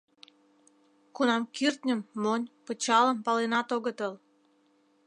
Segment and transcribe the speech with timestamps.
[1.15, 4.13] Кунам кӱртньым монь, пычалым паленат огытыл.